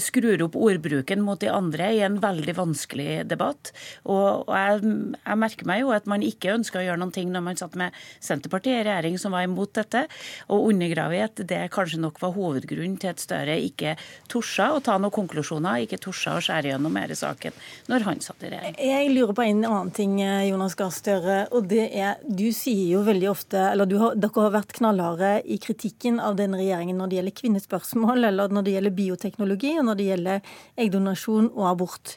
skrur 0.03 0.43
opp 0.45 0.59
ordbruken 0.59 1.23
mot 1.25 1.41
de 1.41 1.51
andre 1.53 1.91
i 1.95 2.03
en 2.07 2.19
veldig 2.23 2.57
vanskelig 2.59 3.23
debatt. 3.31 3.73
Og, 4.05 4.49
og 4.49 4.55
jeg, 4.55 4.95
jeg 5.23 5.43
merker 5.45 5.71
meg 5.71 5.83
jo 5.85 5.93
at 5.95 6.09
man 6.11 6.25
ikke 6.27 6.55
ønsker 6.57 6.83
å 6.83 6.87
gjøre 6.89 7.03
noen 7.03 7.15
ting 7.15 7.33
når 7.33 7.45
man 7.45 7.61
satt 7.61 7.79
med 7.79 7.97
Senterpartiet 8.25 8.83
i 8.83 8.87
regjering, 8.89 9.19
som 9.21 9.28
som 9.29 9.37
var 9.37 9.45
imot 9.47 9.75
dette, 9.77 10.07
og 10.49 10.71
undergrave 10.73 11.29
det 11.39 11.61
kanskje 11.75 12.01
nok 12.01 12.19
var 12.23 12.35
hovedgrunnen 12.37 12.97
til 13.01 13.13
at 13.13 13.21
Støre 13.21 13.59
ikke 13.61 13.95
torde 14.31 14.69
å 14.73 14.81
ta 14.85 14.97
noen 15.01 15.13
konklusjoner, 15.13 15.85
ikke 15.85 16.01
torde 16.01 16.39
å 16.39 16.43
skjære 16.45 16.73
gjennom 16.73 16.95
mer 16.95 17.13
i 17.13 17.19
saken 17.19 17.57
når 17.91 18.07
han 18.07 18.23
satt 18.25 18.45
i 18.47 18.53
regjering. 18.53 18.79
Jeg 18.89 19.13
lurer 19.13 19.35
på 19.37 19.45
en 19.45 19.63
annen 19.69 19.93
ting, 19.95 20.17
Jonas 20.49 20.77
Gahr 20.79 20.95
Støre. 20.95 21.39
og 21.53 21.69
det 21.69 21.89
er, 21.93 22.17
Du 22.25 22.49
sier 22.57 22.87
jo 22.95 23.05
veldig 23.07 23.31
ofte, 23.31 23.61
eller 23.73 23.99
har, 24.01 24.17
dere 24.17 24.45
har 24.47 24.55
vært 24.55 24.77
knallharde 24.79 25.33
i 25.45 25.59
kritikken 25.63 26.21
av 26.23 26.39
denne 26.41 26.61
regjeringen 26.61 26.99
når 26.99 27.11
det 27.11 27.19
gjelder 27.21 27.39
kvinnespørsmål, 27.43 28.31
eller 28.31 28.55
når 28.55 28.67
det 28.67 28.77
gjelder 28.77 28.99
bioteknologi, 29.03 29.75
og 29.79 29.91
når 29.91 29.99
det 29.99 30.09
gjelder 30.13 30.55
eggdonasjon 30.87 31.53
og 31.53 31.67
abort. 31.73 32.17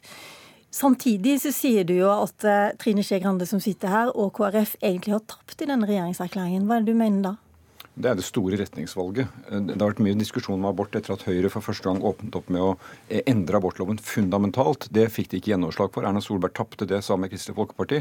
Samtidig 0.71 1.35
så 1.43 1.51
sier 1.51 1.83
du 1.83 1.97
jo 1.97 2.09
at 2.13 2.45
uh, 2.47 2.71
Trine 2.79 3.03
Skei 3.03 3.19
Grande 3.19 3.45
som 3.47 3.59
sitter 3.59 3.91
her, 3.91 4.11
og 4.15 4.31
KrF 4.37 4.77
egentlig 4.79 5.17
har 5.17 5.23
tapt 5.27 5.59
i 5.59 5.67
denne 5.67 5.89
regjeringserklæringen. 5.89 6.63
Hva 6.67 6.79
er 6.79 6.85
det 6.85 6.93
du 6.93 7.01
mener 7.01 7.25
da? 7.25 7.33
Det 7.91 8.07
er 8.07 8.15
det 8.15 8.23
store 8.23 8.55
retningsvalget. 8.55 9.27
Det 9.51 9.75
har 9.75 9.89
vært 9.91 10.01
mye 10.03 10.15
diskusjon 10.15 10.55
om 10.55 10.69
abort 10.69 10.95
etter 10.95 11.11
at 11.11 11.25
Høyre 11.27 11.49
for 11.51 11.65
første 11.65 11.89
gang 11.89 11.99
åpnet 12.07 12.37
opp 12.39 12.47
med 12.53 12.63
å 12.63 12.69
eh, 13.09 13.19
endre 13.27 13.59
abortloven 13.59 13.99
fundamentalt. 13.99 14.87
Det 14.95 15.09
fikk 15.11 15.27
de 15.33 15.41
ikke 15.41 15.51
gjennomslag 15.51 15.91
for. 15.91 16.07
Erna 16.07 16.23
Solberg 16.23 16.55
tapte 16.55 16.87
det 16.87 17.01
sammen 17.03 17.27
med 17.27 17.33
Kristelig 17.33 17.57
Folkeparti. 17.59 17.99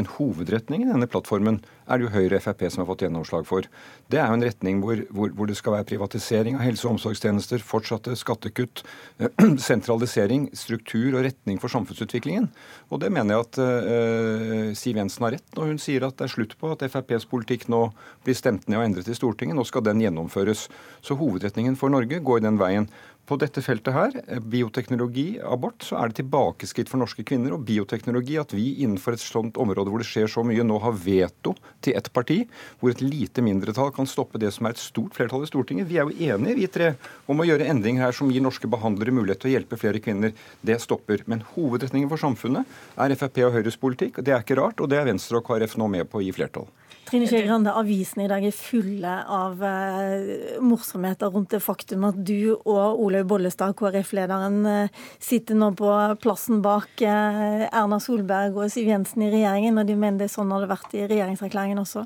Men 0.00 0.08
hovedretningen 0.16 0.88
i 0.88 0.94
denne 0.94 1.10
plattformen 1.12 1.60
er 1.86 1.98
det 1.98 2.06
jo 2.06 2.12
Høyre 2.14 2.38
og 2.38 2.44
Frp 2.44 2.64
som 2.68 2.82
har 2.82 2.88
fått 2.90 3.04
gjennomslag 3.06 3.46
for. 3.48 3.66
Det 4.10 4.18
er 4.20 4.30
jo 4.30 4.38
en 4.38 4.46
retning 4.46 4.80
hvor, 4.82 5.00
hvor, 5.14 5.32
hvor 5.38 5.50
det 5.50 5.56
skal 5.58 5.76
være 5.76 5.88
privatisering 5.92 6.58
av 6.58 6.64
helse- 6.66 6.86
og 6.86 6.96
omsorgstjenester, 6.96 7.62
fortsatte 7.64 8.16
skattekutt, 8.18 8.82
sentralisering, 9.68 10.48
struktur 10.56 11.16
og 11.16 11.26
retning 11.28 11.60
for 11.62 11.72
samfunnsutviklingen. 11.72 12.50
Og 12.90 13.02
det 13.02 13.12
mener 13.14 13.36
jeg 13.36 13.46
at 13.46 13.60
uh, 13.62 14.74
Siv 14.78 15.00
Jensen 15.00 15.26
har 15.26 15.36
rett 15.36 15.58
når 15.58 15.72
hun 15.72 15.82
sier 15.82 16.06
at 16.06 16.18
det 16.18 16.28
er 16.28 16.34
slutt 16.34 16.56
på 16.60 16.72
at 16.74 16.84
FrPs 16.86 17.28
politikk 17.30 17.68
nå 17.72 17.86
blir 18.26 18.38
stemt 18.38 18.66
ned 18.68 18.80
og 18.80 18.86
endret 18.88 19.10
i 19.10 19.16
Stortinget. 19.16 19.58
Nå 19.58 19.66
skal 19.68 19.86
den 19.86 20.02
gjennomføres. 20.02 20.66
Så 21.04 21.18
hovedretningen 21.18 21.78
for 21.78 21.92
Norge 21.92 22.20
går 22.24 22.42
den 22.44 22.60
veien. 22.60 22.90
På 23.26 23.34
dette 23.34 23.58
feltet 23.58 23.90
her, 23.90 24.12
eh, 24.28 24.38
bioteknologi, 24.38 25.40
abort, 25.42 25.82
så 25.82 25.96
er 25.98 26.08
det 26.08 26.20
tilbakeskritt 26.20 26.88
for 26.88 27.02
norske 27.02 27.24
kvinner. 27.26 27.56
Og 27.56 27.64
bioteknologi, 27.66 28.36
at 28.38 28.52
vi 28.54 28.76
innenfor 28.84 29.14
et 29.14 29.22
sånt 29.24 29.58
område 29.58 29.90
hvor 29.90 29.98
det 29.98 30.06
skjer 30.06 30.30
så 30.30 30.44
mye, 30.46 30.62
nå 30.62 30.78
har 30.78 30.92
veto 30.92 31.56
til 31.82 31.96
ett 31.98 32.12
parti, 32.12 32.46
hvor 32.78 32.90
et 32.90 33.02
lite 33.02 33.42
mindretall 33.42 33.90
kan 33.90 34.06
stoppe 34.06 34.38
det 34.38 34.52
som 34.54 34.66
er 34.66 34.76
et 34.76 34.82
stort 34.82 35.18
flertall 35.18 35.42
i 35.42 35.50
Stortinget. 35.50 35.88
Vi 35.90 35.98
er 35.98 36.06
jo 36.06 36.14
enige, 36.14 36.54
vi 36.54 36.70
tre, 36.70 36.94
om 37.26 37.42
å 37.42 37.48
gjøre 37.48 37.66
endringer 37.66 38.06
her 38.06 38.12
som 38.12 38.30
gir 38.30 38.40
norske 38.46 38.70
behandlere 38.70 39.10
mulighet 39.10 39.42
til 39.42 39.50
å 39.50 39.54
hjelpe 39.56 39.76
flere 39.76 39.98
kvinner. 39.98 40.32
Det 40.62 40.78
stopper. 40.80 41.26
Men 41.26 41.42
hovedretningen 41.56 42.08
for 42.08 42.22
samfunnet 42.22 42.64
er 42.96 43.16
Frp 43.18 43.42
og 43.42 43.58
Høyres 43.58 43.76
politikk. 43.76 44.22
Det 44.22 44.30
er 44.30 44.46
ikke 44.46 44.62
rart, 44.62 44.78
og 44.78 44.88
det 44.88 45.00
er 45.00 45.10
Venstre 45.10 45.42
og 45.42 45.48
KrF 45.50 45.76
nå 45.76 45.90
med 45.90 46.06
på 46.06 46.22
å 46.22 46.22
gi 46.22 46.30
flertall. 46.30 46.70
Trine 47.06 47.26
Skei 47.30 47.44
Grande, 47.46 47.70
avisene 47.70 48.24
i 48.24 48.30
dag 48.30 48.42
er 48.42 48.54
fulle 48.54 49.12
av 49.30 49.60
uh, 49.62 50.58
morsomheter 50.64 51.30
rundt 51.30 51.52
det 51.54 51.60
faktum 51.62 52.02
at 52.08 52.16
du 52.18 52.56
og 52.56 52.98
Olaug 53.04 53.28
Bollestad, 53.30 53.76
KrF-lederen, 53.78 54.56
uh, 54.66 55.04
sitter 55.22 55.54
nå 55.58 55.68
på 55.78 55.92
plassen 56.22 56.64
bak 56.64 57.04
uh, 57.06 57.68
Erna 57.68 58.00
Solberg 58.02 58.58
og 58.58 58.72
Siv 58.74 58.90
Jensen 58.90 59.22
i 59.22 59.30
regjeringen, 59.30 59.78
og 59.78 59.86
de 59.86 59.94
mener 59.94 60.24
det 60.24 60.26
er 60.26 60.34
sånn 60.34 60.50
har 60.50 60.64
det 60.64 60.70
vært 60.72 60.96
i 60.98 61.04
regjeringserklæringen 61.06 61.82
også? 61.84 62.02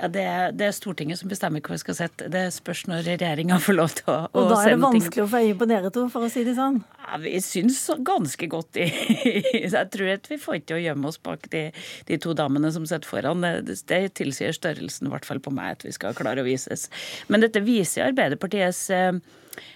Ja, 0.00 0.10
det 0.10 0.26
er, 0.26 0.50
det 0.50 0.66
er, 0.66 0.74
Stortinget 0.74 1.20
som 1.20 1.30
bestemmer 1.30 1.62
hva 1.62 1.76
vi 1.76 1.84
skal 1.84 1.98
sette. 2.00 2.26
Det 2.32 2.48
spørs 2.56 2.88
når 2.90 3.06
regjeringa 3.12 3.60
får 3.62 3.78
lov 3.78 3.94
til 4.00 4.10
å, 4.10 4.18
å 4.26 4.26
sende 4.26 4.34
ting. 4.34 4.42
Og 4.42 4.50
da 4.50 4.58
er 4.64 4.74
det 4.74 4.80
vanskelig 4.82 5.14
ting. 5.14 5.28
å 5.28 5.30
få 5.30 5.44
øye 5.44 5.58
på 5.62 5.70
dere 5.70 5.94
to, 5.94 6.08
for 6.10 6.26
å 6.26 6.32
si 6.32 6.42
det 6.46 6.56
sånn? 6.58 6.80
Ja, 7.04 7.20
Vi 7.22 7.36
syns 7.44 7.78
ganske 8.02 8.50
godt 8.50 8.82
i 8.82 8.88
Jeg 9.74 9.86
tror 9.94 10.10
at 10.16 10.26
vi 10.30 10.40
får 10.42 10.60
ikke 10.64 10.78
å 10.78 10.82
gjemme 10.82 11.10
oss 11.10 11.20
bak 11.22 11.46
de, 11.52 11.68
de 12.08 12.18
to 12.18 12.34
damene 12.34 12.74
som 12.74 12.86
sitter 12.88 13.06
foran. 13.06 13.44
Det, 13.44 13.78
det 13.86 14.02
tilsier 14.24 14.56
størrelsen, 14.56 15.08
i 15.08 15.14
hvert 15.14 15.28
fall 15.28 15.42
på 15.44 15.54
meg, 15.54 15.78
at 15.78 15.86
vi 15.86 15.94
skal 15.94 16.16
klare 16.18 16.42
å 16.42 16.48
vises. 16.48 16.88
Men 17.28 17.44
dette 17.44 17.62
viser 17.64 18.08
Arbeiderpartiets 18.08 18.86
eh, 18.94 19.12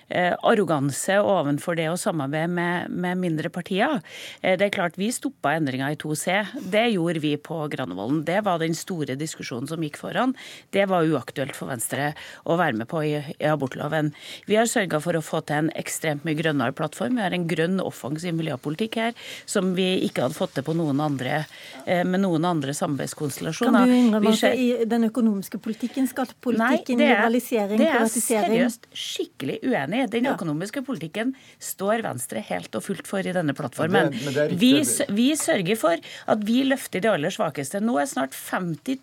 arroganse 0.09 1.19
overfor 1.21 1.77
det 1.79 1.89
å 1.91 1.97
samarbeide 2.01 2.49
med, 2.49 2.91
med, 2.91 3.19
mindre 3.21 3.51
partier. 3.53 4.01
Eh, 4.41 4.57
det 4.59 4.69
er 4.69 4.75
klart 4.75 4.99
Vi 4.99 5.11
stoppa 5.13 5.55
endringa 5.57 5.91
i 5.93 5.99
2C. 6.01 6.63
Det 6.73 6.87
gjorde 6.95 7.23
vi 7.23 7.35
på 7.37 7.61
Granavolden. 7.73 8.25
Det 8.25 8.41
var 8.47 8.61
den 8.63 8.77
store 8.77 9.19
diskusjonen 9.19 9.69
som 9.71 9.83
gikk 9.85 9.99
foran. 10.01 10.35
Det 10.75 10.87
var 10.91 11.07
uaktuelt 11.09 11.57
for 11.57 11.71
Venstre 11.71 12.13
å 12.45 12.59
være 12.59 12.79
med 12.81 12.89
på 12.91 13.03
i, 13.07 13.15
i 13.39 13.49
abortloven. 13.49 14.13
Vi 14.49 14.59
har 14.59 14.69
sørga 14.71 15.01
for 15.05 15.19
å 15.19 15.25
få 15.25 15.43
til 15.47 15.65
en 15.65 15.73
ekstremt 15.79 16.27
mye 16.27 16.39
grønnere 16.39 16.77
plattform. 16.77 17.19
Vi 17.19 17.27
har 17.27 17.37
en 17.37 17.49
grønn, 17.51 17.79
offensiv 17.85 18.37
miljøpolitikk 18.39 18.99
her 19.01 19.29
som 19.49 19.75
vi 19.77 19.91
ikke 20.07 20.27
hadde 20.27 20.39
fått 20.39 20.57
til 20.59 20.67
på 20.67 20.75
noen 20.79 21.01
andre, 21.05 21.45
eh, 21.87 22.05
med 22.05 22.25
noen 22.25 22.45
andre 22.49 22.75
samarbeidskonstellasjoner. 22.77 23.85
Kan 23.85 23.89
du 23.89 23.97
innrømme 23.99 24.35
at 24.35 24.59
i 24.59 24.89
den 24.89 25.09
økonomiske 25.09 25.61
politikken, 25.63 26.09
skattepolitikken, 26.11 27.01
globalisering, 27.03 27.79
privatisering 27.81 28.49
Det 28.49 28.59
er 28.59 28.69
seriøst 28.69 28.89
skikkelig 28.93 29.59
uenig 29.69 30.03
i. 30.05 30.09
Den 30.19 30.31
økonomiske 30.33 30.83
politikken 30.87 31.35
står 31.63 32.05
Venstre 32.07 32.43
helt 32.49 32.75
og 32.79 32.85
fullt 32.87 33.09
for 33.09 33.25
i 33.25 33.35
denne 33.35 33.55
plattformen. 33.57 34.13
Det, 34.15 34.35
det 34.35 34.47
vi, 34.61 34.73
vi, 35.15 35.29
sørger 35.39 35.79
for 35.81 36.11
at 36.35 36.45
vi 36.49 36.63
løfter 36.69 37.05
de 37.05 37.13
aller 37.13 37.35
svakeste. 37.35 37.83
Nå 37.85 37.99
er 38.01 38.11
snart 38.11 38.37
50 38.37 39.03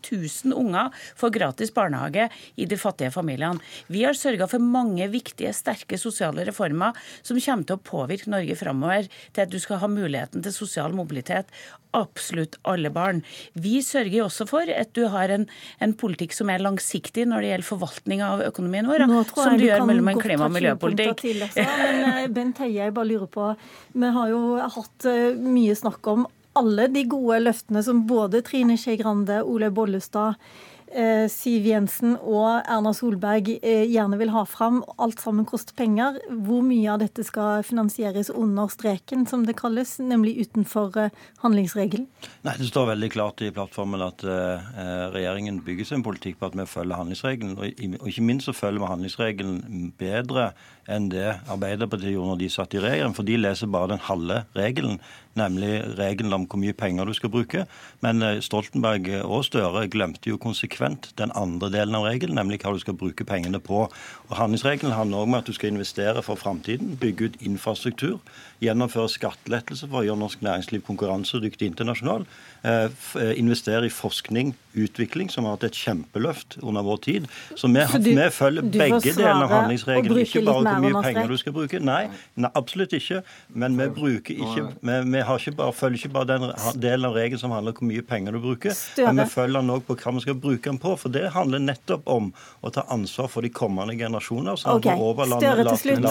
000 0.50 0.55
unger 0.57 0.93
får 1.19 1.34
gratis 1.36 1.74
barnehage 1.75 2.29
i 2.55 2.67
de 2.69 2.79
fattige 2.79 3.13
familiene. 3.13 3.62
Vi 3.91 4.03
har 4.05 4.17
sørga 4.17 4.50
for 4.51 4.63
mange 4.63 5.07
viktige, 5.13 5.53
sterke 5.55 6.00
sosiale 6.01 6.45
reformer 6.48 6.95
som 7.22 7.39
kommer 7.39 7.67
til 7.67 7.77
å 7.77 7.86
påvirke 7.86 8.31
Norge 8.31 8.57
framover 8.60 9.10
til 9.36 9.45
at 9.45 9.51
du 9.51 9.60
skal 9.62 9.81
ha 9.84 9.89
muligheten 9.91 10.43
til 10.45 10.55
sosial 10.55 10.95
mobilitet. 10.95 11.51
Absolutt 11.95 12.57
alle 12.67 12.89
barn. 12.91 13.22
Vi 13.53 13.79
sørger 13.86 14.25
også 14.25 14.48
for 14.50 14.67
at 14.72 14.91
du 14.98 15.05
har 15.13 15.31
en, 15.31 15.45
en 15.79 15.93
politikk 15.95 16.36
som 16.36 16.51
er 16.51 16.63
langsiktig 16.63 17.24
når 17.29 17.45
det 17.45 17.51
gjelder 17.53 17.69
forvaltning 17.69 18.24
av 18.25 18.43
økonomien 18.43 18.89
vår, 18.89 19.05
som 19.31 19.55
du 19.55 19.63
gjør 19.67 19.86
mellom 19.88 20.12
en 20.12 20.19
klima- 20.19 20.50
miljøpolitikk. 20.55 21.21
Til, 21.21 21.43
altså. 21.45 21.65
Men 21.81 22.01
eh, 22.12 22.27
Bent 22.35 22.62
Heie, 22.63 22.85
jeg 22.85 22.95
bare 22.95 23.09
lurer 23.12 23.29
på 23.31 23.50
Vi 23.95 24.13
har 24.17 24.31
jo 24.31 24.41
hatt 24.77 25.09
eh, 25.09 25.35
mye 25.38 25.75
snakk 25.77 26.12
om 26.12 26.25
alle 26.55 26.88
de 26.88 27.03
gode 27.12 27.41
løftene 27.43 27.83
som 27.83 28.05
både 28.07 28.41
Trine 28.47 28.77
Skei 28.79 28.95
Grande, 29.01 29.41
Olaug 29.43 29.75
Bollestad 29.75 30.39
Siv 30.86 31.65
Jensen 31.65 32.13
og 32.22 32.62
Erna 32.70 32.92
Solberg 32.96 33.50
eh, 33.58 33.84
gjerne 33.89 34.20
vil 34.20 34.30
ha 34.32 34.44
fram. 34.48 34.84
Alt 35.01 35.24
sammen 35.24 35.48
koster 35.50 35.75
penger. 35.75 36.20
Hvor 36.46 36.62
mye 36.63 36.92
av 36.94 37.01
dette 37.01 37.25
skal 37.25 37.65
finansieres 37.65 38.30
under 38.30 38.70
streken, 38.72 39.25
som 39.27 39.48
det 39.48 39.58
kalles, 39.60 39.98
nemlig 40.00 40.38
utenfor 40.46 40.96
eh, 41.01 41.25
handlingsregelen? 41.42 42.06
Nei, 42.46 42.56
Det 42.62 42.70
står 42.70 42.92
veldig 42.94 43.10
klart 43.15 43.44
i 43.44 43.51
plattformen 43.56 44.04
at 44.06 44.24
regjeringen 44.25 45.60
bygger 45.65 45.89
sin 45.89 46.06
politikk 46.06 46.39
på 46.39 46.50
at 46.51 46.56
vi 46.58 46.68
følger 46.70 47.01
handlingsregelen. 47.01 47.58
Og 47.58 48.08
ikke 48.10 48.25
minst 48.25 48.48
så 48.48 48.56
følger 48.56 48.84
vi 48.84 48.92
handlingsregelen 48.94 49.92
bedre 50.00 50.51
enn 50.86 51.10
det 51.10 51.27
Arbeiderpartiet 51.50 52.13
gjorde 52.13 52.36
når 52.36 52.42
de 52.44 52.50
satt 52.54 52.77
i 52.77 52.84
regjering. 52.84 53.15
For 53.18 53.27
de 53.27 53.39
leser 53.42 53.72
bare 53.74 53.96
den 53.96 54.04
halve 54.06 54.44
regelen, 54.56 55.00
nemlig 55.36 55.74
regelen 55.98 56.38
om 56.38 56.46
hvor 56.46 56.62
mye 56.62 56.77
penger 56.77 57.10
du 57.10 57.15
skal 57.18 57.34
bruke. 57.34 57.65
Men 58.06 58.22
Stoltenberg 58.46 59.10
og 59.25 59.48
Støre 59.50 59.88
glemte 59.92 60.30
jo 60.30 60.38
konsekvent 60.42 60.75
konsekvent 60.75 61.13
den 61.17 61.32
andre 61.36 61.70
delen 61.72 61.96
av 61.96 62.05
regelen, 62.05 62.36
nemlig 62.36 62.62
hva 62.63 62.74
du 62.74 62.79
skal 62.79 62.96
bruke 62.98 63.25
pengene 63.25 63.60
på. 63.60 63.88
Og 64.29 64.36
Handlingsregelen 64.36 64.94
handler 64.94 65.17
også 65.17 65.29
om 65.29 65.34
at 65.36 65.48
du 65.48 65.53
skal 65.53 65.72
investere 65.72 66.24
for 66.24 66.36
framtiden, 66.36 66.98
bygge 66.98 67.25
ut 67.25 67.36
infrastruktur, 67.41 68.20
gjennomføre 68.63 69.10
skattelettelser 69.12 69.89
for 69.91 70.01
å 70.01 70.05
gjøre 70.05 70.20
norsk 70.20 70.44
næringsliv 70.46 70.84
konkurransedyktig 70.88 71.67
internasjonalt, 71.67 72.27
eh, 72.63 72.89
eh, 73.20 73.34
investere 73.38 73.86
i 73.86 73.89
forskning, 73.89 74.53
utvikling, 74.75 75.29
som 75.29 75.46
har 75.46 75.55
hatt 75.55 75.63
et 75.63 75.79
kjempeløft 75.79 76.58
under 76.63 76.84
vår 76.84 76.98
tid. 76.98 77.27
Så 77.55 77.67
vi, 77.67 77.84
så 77.91 78.00
du, 78.00 78.12
vi 78.15 78.29
følger 78.32 78.62
begge 78.72 79.13
delene 79.13 79.46
av 79.46 79.53
handlingsregelen, 79.53 80.22
ikke 80.24 80.44
bare 80.46 80.63
hvor 80.63 80.84
mye 80.84 81.03
penger 81.03 81.27
du 81.27 81.38
skal 81.38 81.55
bruke. 81.55 81.79
Nei, 81.79 82.10
nei 82.36 82.51
absolutt 82.55 82.96
ikke. 82.96 83.22
Men 83.53 83.77
vi 83.79 83.88
bruker 83.89 84.36
ikke 84.36 84.65
Vi, 84.82 84.96
vi 85.12 85.22
ikke 85.22 85.55
bare, 85.55 85.74
følger 85.74 86.00
ikke 86.00 86.13
bare 86.15 86.27
den 86.36 86.50
delen 86.82 87.05
av 87.05 87.15
regelen 87.15 87.39
som 87.39 87.51
handler 87.51 87.75
om 87.75 87.79
hvor 87.79 87.89
mye 87.91 88.03
penger 88.05 88.36
du 88.36 88.39
bruker, 88.39 88.74
Støre. 88.75 89.12
men 89.12 89.24
vi 89.24 89.29
følger 89.32 89.62
den 89.62 89.74
òg 89.75 89.86
på 89.88 89.96
hva 90.00 90.13
vi 90.15 90.24
skal 90.24 90.38
bruke 90.39 90.64
den 90.69 90.79
på. 90.81 90.95
For 91.00 91.13
det 91.13 91.29
handler 91.36 91.63
nettopp 91.63 92.07
om 92.10 92.31
å 92.62 92.72
ta 92.74 92.86
ansvar 92.93 93.29
for 93.31 93.45
de 93.45 93.51
kommende 93.53 93.95
generasjoner. 93.98 94.60
Så 94.60 94.75
okay. 94.79 94.98
Støre 95.36 95.65
til 95.69 95.79
slutt. 95.81 96.05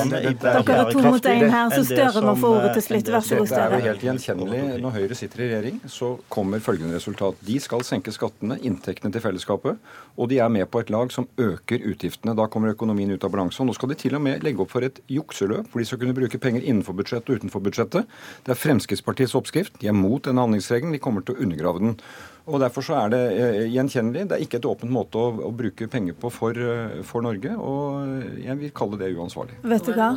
Dere 0.45 0.79
er 0.79 0.91
to 0.93 1.05
mot 1.05 1.29
én 1.31 1.47
her, 1.53 1.75
så 1.75 1.85
Støre 1.89 2.25
må 2.25 2.37
få 2.41 2.53
ordet 2.59 2.75
til 2.79 2.87
slutt. 2.89 3.13
Vær 3.15 3.27
så 3.27 3.41
god, 3.41 3.51
Støre. 3.53 3.69
Det 3.75 3.79
er 3.79 3.85
jo 3.85 3.91
helt 3.93 4.07
gjenkjennelig. 4.09 4.63
Når 4.85 4.97
Høyre 4.99 5.19
sitter 5.19 5.45
i 5.45 5.49
regjering, 5.51 5.81
så 5.91 6.11
kommer 6.33 6.63
følgende 6.65 6.99
resultat. 6.99 7.39
De 7.47 7.59
skal 7.63 7.85
senke 7.87 8.15
skattene, 8.15 8.59
inntektene 8.67 9.15
til 9.15 9.25
fellesskapet, 9.25 9.81
og 10.15 10.31
de 10.31 10.41
er 10.43 10.53
med 10.53 10.69
på 10.71 10.83
et 10.85 10.93
lag 10.95 11.13
som 11.15 11.29
øker 11.41 11.87
utgiftene. 11.93 12.37
Da 12.39 12.49
kommer 12.51 12.75
økonomien 12.75 13.11
ut 13.15 13.25
av 13.27 13.33
balanse. 13.35 13.61
Og 13.63 13.71
nå 13.71 13.77
skal 13.77 13.93
de 13.93 13.99
til 14.01 14.19
og 14.19 14.25
med 14.25 14.45
legge 14.47 14.63
opp 14.65 14.73
for 14.75 14.87
et 14.87 15.01
jukseløp, 15.11 15.71
hvor 15.71 15.83
de 15.83 15.89
skal 15.89 16.01
kunne 16.03 16.17
bruke 16.17 16.41
penger 16.41 16.65
innenfor 16.65 16.97
budsjettet 16.99 17.33
og 17.33 17.43
utenfor 17.43 17.65
budsjettet. 17.65 18.13
Det 18.47 18.55
er 18.55 18.61
Fremskrittspartiets 18.61 19.37
oppskrift. 19.39 19.81
De 19.81 19.91
er 19.91 19.97
mot 19.97 20.23
denne 20.25 20.45
handlingsregelen. 20.45 20.95
De 20.95 21.03
kommer 21.03 21.25
til 21.25 21.37
å 21.37 21.45
undergrave 21.45 21.83
den. 21.83 21.99
Og 22.45 22.61
Derfor 22.61 22.85
så 22.85 22.97
er 23.01 23.13
det 23.13 23.21
eh, 23.33 23.61
gjenkjennelig. 23.73 24.27
Det 24.29 24.37
er 24.37 24.43
ikke 24.45 24.59
et 24.61 24.67
åpent 24.69 24.93
måte 24.93 25.21
å, 25.21 25.31
å 25.49 25.53
bruke 25.55 25.89
penger 25.89 26.17
på 26.21 26.31
for, 26.33 26.59
eh, 26.59 26.99
for, 27.09 27.25
Norge, 27.25 27.55
og 27.57 28.43
jeg 28.43 28.59
vil 28.61 28.75
kalle 28.77 29.01
det 29.01 29.15
uansvarlig. 29.17 29.57
Vet 29.65 29.89
du 29.89 29.95
hva? 29.97 30.11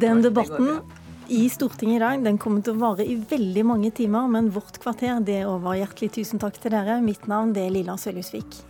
Den 0.00 0.24
debatten 0.24 0.80
i 1.28 1.42
Stortinget 1.52 1.98
i 1.98 2.04
dag 2.04 2.24
den 2.24 2.38
kommer 2.40 2.62
til 2.64 2.76
å 2.76 2.80
vare 2.80 3.04
i 3.04 3.18
veldig 3.18 3.66
mange 3.66 3.90
timer, 3.92 4.30
men 4.30 4.48
vårt 4.54 4.80
kvarter 4.80 5.20
det 5.26 5.42
er 5.42 5.50
over. 5.50 5.76
Hjertelig 5.76 6.14
tusen 6.16 6.40
takk 6.40 6.56
til 6.62 6.72
dere. 6.72 7.00
Mitt 7.04 7.28
navn 7.28 7.52
det 7.56 7.66
er 7.66 7.76
Lilla 7.76 7.98
Sølhusvik. 8.00 8.62